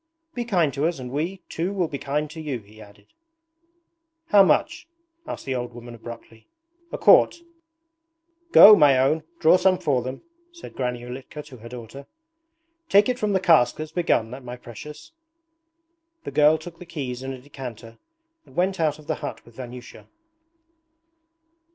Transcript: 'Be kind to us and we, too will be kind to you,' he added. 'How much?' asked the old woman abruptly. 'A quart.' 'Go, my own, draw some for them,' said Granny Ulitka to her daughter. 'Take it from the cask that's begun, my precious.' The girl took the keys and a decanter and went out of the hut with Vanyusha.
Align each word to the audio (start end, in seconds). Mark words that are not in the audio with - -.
'Be 0.33 0.45
kind 0.45 0.73
to 0.73 0.87
us 0.87 0.97
and 0.97 1.11
we, 1.11 1.43
too 1.47 1.71
will 1.73 1.87
be 1.87 1.99
kind 1.99 2.27
to 2.31 2.41
you,' 2.41 2.57
he 2.61 2.81
added. 2.81 3.13
'How 4.29 4.41
much?' 4.41 4.87
asked 5.27 5.45
the 5.45 5.53
old 5.53 5.73
woman 5.75 5.93
abruptly. 5.93 6.47
'A 6.91 6.97
quart.' 6.97 7.41
'Go, 8.51 8.75
my 8.75 8.97
own, 8.97 9.21
draw 9.39 9.57
some 9.57 9.77
for 9.77 10.01
them,' 10.01 10.23
said 10.51 10.73
Granny 10.75 11.03
Ulitka 11.03 11.43
to 11.43 11.57
her 11.57 11.69
daughter. 11.69 12.07
'Take 12.89 13.09
it 13.09 13.19
from 13.19 13.33
the 13.33 13.39
cask 13.39 13.75
that's 13.75 13.91
begun, 13.91 14.31
my 14.43 14.57
precious.' 14.57 15.11
The 16.23 16.31
girl 16.31 16.57
took 16.57 16.79
the 16.79 16.85
keys 16.87 17.21
and 17.21 17.35
a 17.35 17.39
decanter 17.39 17.99
and 18.47 18.55
went 18.55 18.79
out 18.79 18.97
of 18.97 19.05
the 19.05 19.15
hut 19.21 19.45
with 19.45 19.55
Vanyusha. 19.57 20.07